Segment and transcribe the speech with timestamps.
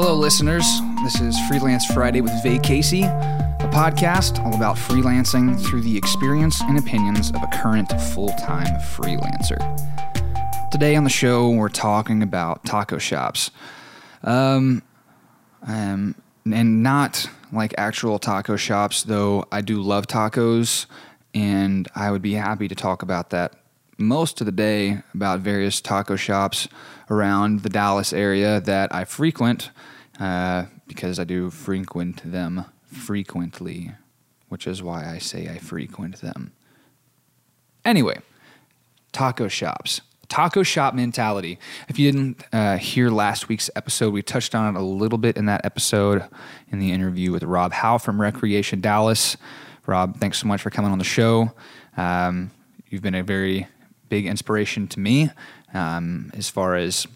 [0.00, 0.64] Hello, listeners.
[1.02, 6.60] This is Freelance Friday with Vay Casey, a podcast all about freelancing through the experience
[6.60, 9.58] and opinions of a current full time freelancer.
[10.70, 13.50] Today on the show, we're talking about taco shops.
[14.22, 14.84] Um,
[15.66, 16.14] um,
[16.46, 20.86] and not like actual taco shops, though I do love tacos,
[21.34, 23.52] and I would be happy to talk about that
[23.98, 26.68] most of the day about various taco shops
[27.10, 29.70] around the Dallas area that I frequent
[30.20, 33.92] uh, because I do frequent them frequently,
[34.48, 36.52] which is why I say I frequent them.
[37.84, 38.20] Anyway,
[39.12, 40.00] taco shops.
[40.28, 41.58] Taco shop mentality.
[41.88, 45.38] If you didn't uh, hear last week's episode, we touched on it a little bit
[45.38, 46.22] in that episode
[46.70, 49.38] in the interview with Rob Howe from Recreation Dallas.
[49.86, 51.52] Rob, thanks so much for coming on the show.
[51.96, 52.50] Um,
[52.90, 53.68] you've been a very
[54.08, 55.30] big inspiration to me
[55.74, 57.06] um, as far as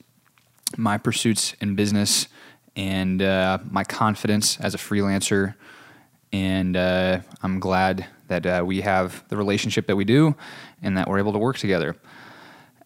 [0.77, 2.29] my pursuits in business
[2.77, 5.55] and uh, my confidence as a freelancer.
[6.33, 10.35] And uh, I'm glad that uh, we have the relationship that we do
[10.83, 11.97] and that we're able to work together.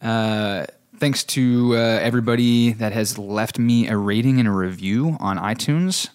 [0.02, 0.66] Uh,
[0.98, 6.08] thanks to uh, everybody that has left me a rating and a review on iTunes.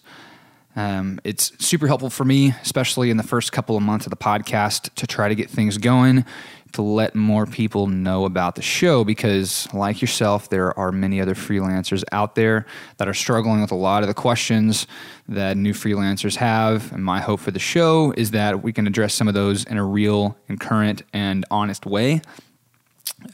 [0.74, 4.16] Um, it's super helpful for me, especially in the first couple of months of the
[4.16, 6.24] podcast, to try to get things going,
[6.72, 9.04] to let more people know about the show.
[9.04, 13.76] Because, like yourself, there are many other freelancers out there that are struggling with a
[13.76, 14.86] lot of the questions
[15.28, 16.92] that new freelancers have.
[16.92, 19.76] And my hope for the show is that we can address some of those in
[19.76, 22.20] a real and current and honest way.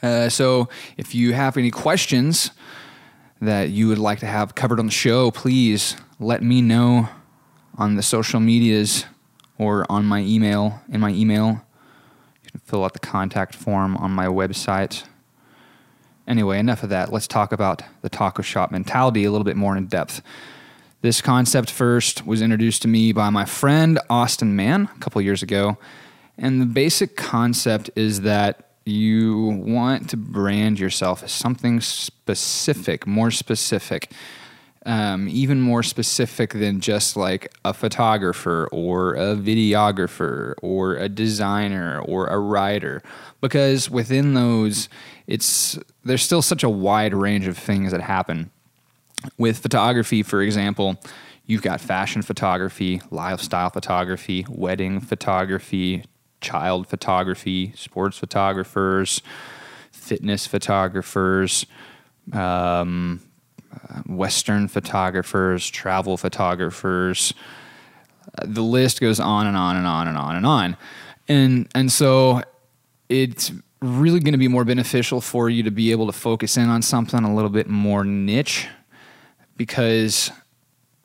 [0.02, 2.50] Uh, so, if you have any questions
[3.40, 7.08] that you would like to have covered on the show, please let me know
[7.76, 9.04] on the social medias
[9.56, 10.80] or on my email.
[10.88, 11.64] In my email,
[12.64, 15.04] fill out the contact form on my website.
[16.26, 17.12] Anyway, enough of that.
[17.12, 20.20] Let's talk about the taco shop mentality a little bit more in depth.
[21.00, 25.42] This concept first was introduced to me by my friend Austin Mann a couple years
[25.42, 25.78] ago.
[26.36, 33.30] And the basic concept is that you want to brand yourself as something specific, more
[33.30, 34.10] specific,
[34.88, 42.00] um, even more specific than just like a photographer or a videographer or a designer
[42.00, 43.02] or a writer.
[43.42, 44.88] Because within those,
[45.26, 48.50] it's there's still such a wide range of things that happen.
[49.36, 50.96] With photography, for example,
[51.44, 56.04] you've got fashion photography, lifestyle photography, wedding photography,
[56.40, 59.20] child photography, sports photographers,
[59.92, 61.66] fitness photographers,
[62.32, 63.20] um,
[64.06, 67.34] Western photographers, travel photographers.
[68.44, 70.76] The list goes on and on and on and on and on.
[71.28, 72.42] And, and so
[73.08, 76.68] it's really going to be more beneficial for you to be able to focus in
[76.68, 78.66] on something a little bit more niche
[79.56, 80.30] because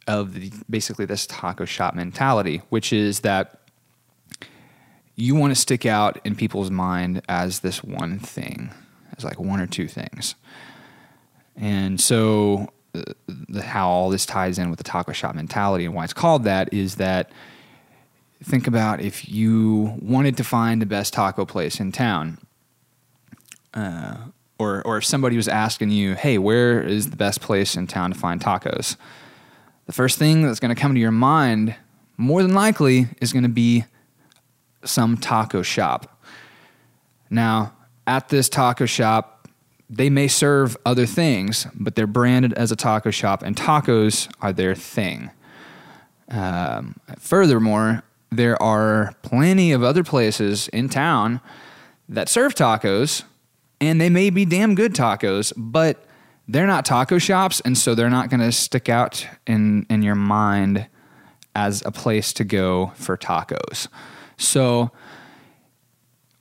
[0.08, 3.60] of the, basically this taco shop mentality, which is that
[5.16, 8.72] you want to stick out in people's mind as this one thing,
[9.18, 10.36] as like one or two things.
[11.56, 15.94] And so, uh, the, how all this ties in with the taco shop mentality and
[15.94, 17.32] why it's called that is that
[18.44, 22.38] think about if you wanted to find the best taco place in town,
[23.74, 24.18] uh,
[24.60, 28.12] or or if somebody was asking you, "Hey, where is the best place in town
[28.12, 28.96] to find tacos?"
[29.86, 31.76] The first thing that's going to come to your mind,
[32.18, 33.86] more than likely, is going to be
[34.86, 36.22] some taco shop.
[37.30, 37.74] Now,
[38.06, 39.33] at this taco shop,
[39.96, 44.52] they may serve other things, but they're branded as a taco shop, and tacos are
[44.52, 45.30] their thing.
[46.30, 51.42] Um, furthermore, there are plenty of other places in town
[52.10, 53.24] that serve tacos,
[53.80, 56.06] and they may be damn good tacos, but
[56.48, 60.16] they're not taco shops, and so they're not going to stick out in in your
[60.16, 60.88] mind
[61.56, 63.88] as a place to go for tacos.
[64.38, 64.92] So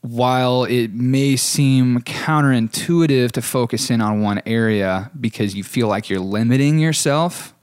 [0.02, 6.10] while it may seem counterintuitive to focus in on one area because you feel like
[6.10, 7.54] you're limiting yourself,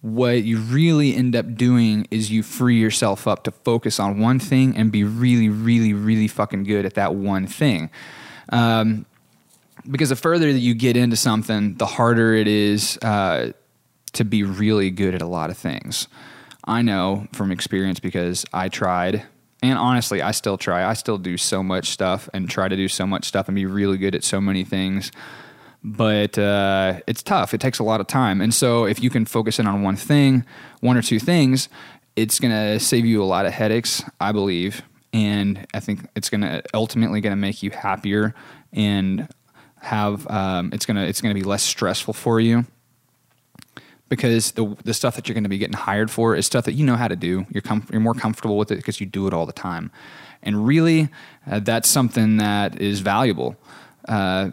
[0.00, 4.38] what you really end up doing is you free yourself up to focus on one
[4.38, 7.90] thing and be really, really, really fucking good at that one thing.
[8.48, 9.04] Um,
[9.90, 13.52] because the further that you get into something, the harder it is uh,
[14.14, 16.08] to be really good at a lot of things.
[16.64, 19.26] I know from experience because I tried
[19.62, 20.84] and honestly, I still try.
[20.84, 23.64] I still do so much stuff and try to do so much stuff and be
[23.64, 25.12] really good at so many things.
[25.84, 27.54] But uh, it's tough.
[27.54, 28.40] It takes a lot of time.
[28.40, 30.44] And so, if you can focus in on one thing,
[30.80, 31.68] one or two things,
[32.16, 34.82] it's going to save you a lot of headaches, I believe.
[35.12, 38.34] And I think it's going to ultimately going to make you happier
[38.72, 39.28] and
[39.80, 42.64] have um, it's going to it's going to be less stressful for you
[44.12, 46.74] because the the stuff that you're going to be getting hired for is stuff that
[46.74, 47.46] you know how to do.
[47.50, 49.90] You're com- you're more comfortable with it because you do it all the time,
[50.42, 51.08] and really,
[51.50, 53.56] uh, that's something that is valuable.
[54.06, 54.50] Uh,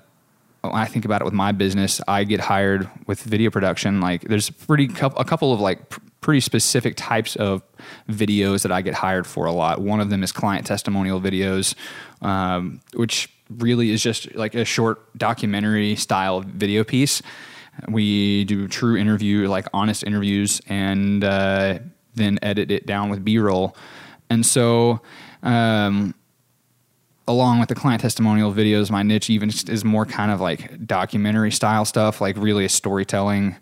[0.64, 4.00] I think about it with my business, I get hired with video production.
[4.00, 7.62] Like, there's pretty a couple of like pr- pretty specific types of
[8.10, 9.82] videos that I get hired for a lot.
[9.82, 11.76] One of them is client testimonial videos,
[12.22, 17.22] um, which really is just like a short documentary style video piece.
[17.88, 21.80] We do true interview, like honest interviews, and uh,
[22.16, 23.76] then edit it down with B roll.
[24.30, 25.02] And so,
[25.44, 26.14] um,
[27.28, 31.52] along with the client testimonial videos, my niche even is more kind of like documentary
[31.52, 33.56] style stuff, like really a storytelling.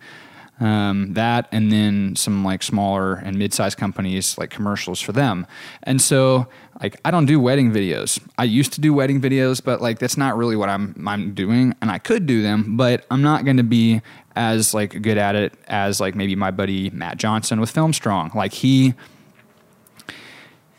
[0.60, 5.46] Um, that and then some like smaller and mid-sized companies like commercials for them.
[5.84, 6.48] And so
[6.82, 8.20] like i don't do wedding videos.
[8.38, 11.76] I used to do wedding videos but like that's not really what i'm i'm doing
[11.82, 14.02] and i could do them but i'm not going to be
[14.36, 18.32] as like good at it as like maybe my buddy matt johnson with film strong.
[18.36, 18.94] Like he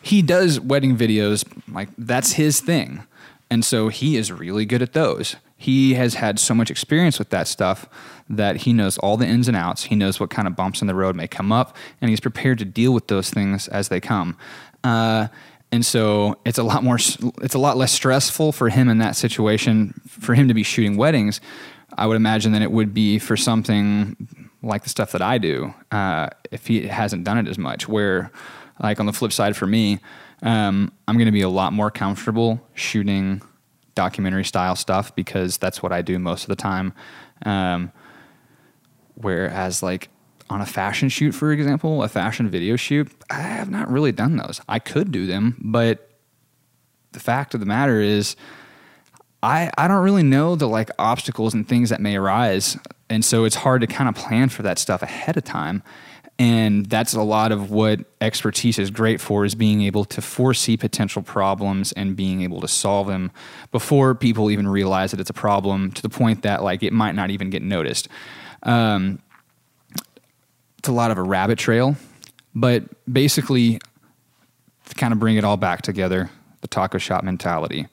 [0.01, 3.05] he does wedding videos like that's his thing.
[3.51, 7.31] And so he is really good at those he has had so much experience with
[7.31, 7.87] that stuff
[8.31, 9.85] that he knows all the ins and outs.
[9.85, 12.59] He knows what kind of bumps in the road may come up and he's prepared
[12.59, 14.37] to deal with those things as they come.
[14.85, 15.29] Uh,
[15.71, 19.17] and so it's a lot more it's a lot less stressful for him in that
[19.17, 21.43] situation for him to be shooting weddings
[21.99, 24.17] i would imagine than it would be for something
[24.63, 27.89] like the stuff that i do uh, if he hasn't done it as much.
[27.89, 28.31] Where
[28.81, 29.99] like on the flip side for me,
[30.43, 33.43] um, I'm going to be a lot more comfortable shooting
[33.99, 36.93] documentary style stuff because that's what I do most of the time.
[37.45, 37.91] Um,
[39.17, 40.09] whereas like
[40.49, 44.37] on a fashion shoot, for example, a fashion video shoot, I have not really done
[44.37, 44.61] those.
[44.69, 46.11] I could do them, but
[47.11, 48.37] the fact of the matter is,
[49.43, 52.77] I, I don't really know the like obstacles and things that may arise.
[53.11, 55.83] And so it's hard to kind of plan for that stuff ahead of time
[56.38, 60.76] and that's a lot of what expertise is great for is being able to foresee
[60.76, 63.32] potential problems and being able to solve them
[63.73, 67.14] before people even realize that it's a problem to the point that like it might
[67.14, 68.08] not even get noticed.
[68.62, 69.20] Um,
[70.79, 71.96] it's a lot of a rabbit trail
[72.55, 73.79] but basically
[74.87, 76.31] to kind of bring it all back together
[76.61, 77.87] the taco shop mentality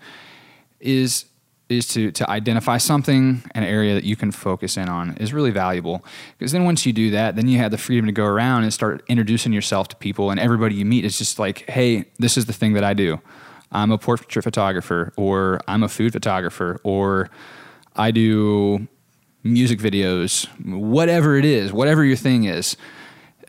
[0.80, 1.25] is
[1.68, 5.52] is to to identify something, an area that you can focus in on is really
[5.52, 6.06] valuable.
[6.38, 8.74] Because then once you do that, then you have the freedom to go around and
[8.74, 12.46] start introducing yourself to people, and everybody you meet is just like, hey, this is
[12.46, 13.20] the thing that I do.
[13.72, 17.30] I'm a portrait photographer, or I'm a food photographer, or
[17.96, 18.88] I do
[19.44, 22.78] music videos, whatever it is, whatever your thing is.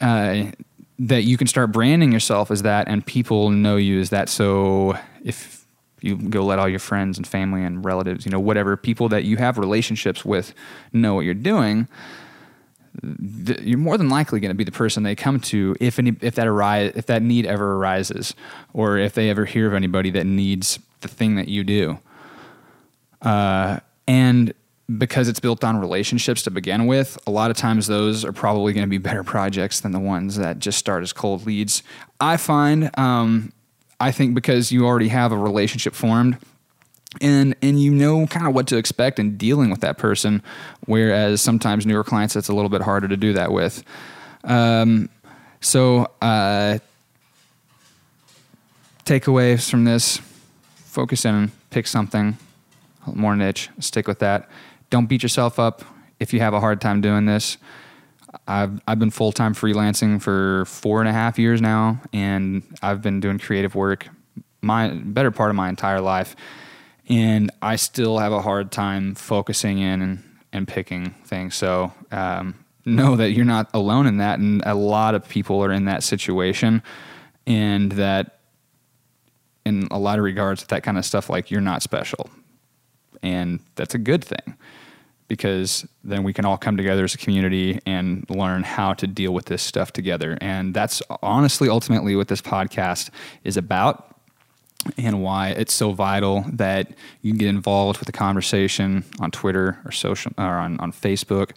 [0.01, 0.53] Uh,
[0.99, 4.31] that you can start branding yourself as that, and people know you as that.
[4.31, 5.56] So if
[6.07, 9.25] you go let all your friends and family and relatives, you know, whatever people that
[9.25, 10.55] you have relationships with
[10.93, 11.89] know what you're doing,
[13.45, 16.17] th- you're more than likely going to be the person they come to if any
[16.21, 18.35] if that arise if that need ever arises,
[18.73, 21.99] or if they ever hear of anybody that needs the thing that you do.
[23.23, 24.55] Uh, and
[24.99, 28.73] because it's built on relationships to begin with, a lot of times those are probably
[28.73, 31.83] going to be better projects than the ones that just start as cold leads.
[32.21, 33.53] I find um,
[34.01, 36.39] I think because you already have a relationship formed
[37.21, 40.43] and and you know kind of what to expect in dealing with that person
[40.87, 43.83] whereas sometimes newer clients it's a little bit harder to do that with.
[44.45, 45.09] Um,
[45.61, 46.79] so uh,
[49.05, 50.21] takeaways from this
[50.75, 52.37] focus in pick something
[53.15, 54.49] more niche stick with that.
[54.91, 55.85] Don't beat yourself up
[56.21, 57.57] if you have a hard time doing this
[58.47, 63.03] I've I've been full time freelancing for four and a half years now, and I've
[63.03, 64.09] been doing creative work
[64.67, 66.37] my better part of my entire life,
[67.09, 71.55] and I still have a hard time focusing in and, and picking things.
[71.55, 75.73] So um, know that you're not alone in that, and a lot of people are
[75.73, 76.83] in that situation,
[77.47, 78.41] and that
[79.65, 82.29] in a lot of regards, that kind of stuff like you're not special,
[83.23, 84.57] and that's a good thing
[85.29, 89.33] because then we can all come together as a community and learn how to deal
[89.33, 90.39] with this stuff together.
[90.41, 93.11] And that's honestly ultimately what this podcast
[93.45, 94.17] is about
[94.97, 96.93] and why it's so vital that
[97.23, 101.53] you get involved with the conversation on Twitter or social or on, on Facebook,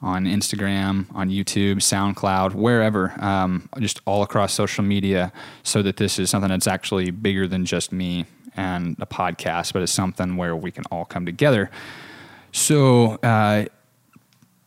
[0.00, 6.18] on Instagram, on YouTube, SoundCloud, wherever, um, just all across social media, so that this
[6.18, 8.24] is something that's actually bigger than just me
[8.56, 11.70] and a podcast, but it's something where we can all come together
[12.52, 13.64] so, uh,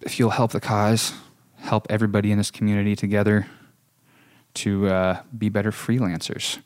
[0.01, 1.13] if you'll help the cause,
[1.57, 3.47] help everybody in this community together
[4.55, 6.59] to uh, be better freelancers.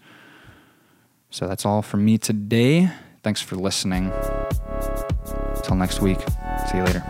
[1.30, 2.90] So, that's all from me today.
[3.24, 4.12] Thanks for listening.
[5.56, 6.20] Until next week.
[6.70, 7.04] See you later.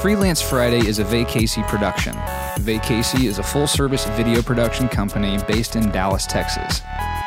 [0.00, 2.12] Freelance Friday is a VayCasey production.
[2.60, 6.80] VayCasey is a full service video production company based in Dallas, Texas.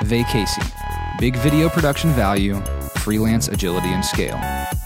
[0.03, 2.61] VayCasey, big video production value,
[3.09, 4.78] freelance agility and scale.